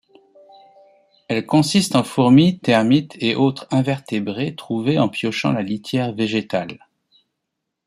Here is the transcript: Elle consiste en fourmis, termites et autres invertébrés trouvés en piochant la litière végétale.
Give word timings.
Elle 1.27 1.45
consiste 1.45 1.95
en 1.95 2.03
fourmis, 2.03 2.57
termites 2.57 3.15
et 3.21 3.35
autres 3.35 3.67
invertébrés 3.69 4.55
trouvés 4.55 4.97
en 4.97 5.07
piochant 5.07 5.51
la 5.51 5.61
litière 5.61 6.11
végétale. 6.13 6.79